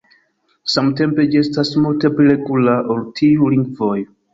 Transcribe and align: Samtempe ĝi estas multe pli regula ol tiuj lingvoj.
Samtempe 0.75 1.27
ĝi 1.35 1.39
estas 1.43 1.75
multe 1.85 2.13
pli 2.17 2.29
regula 2.33 2.79
ol 2.97 3.09
tiuj 3.23 3.57
lingvoj. 3.57 3.97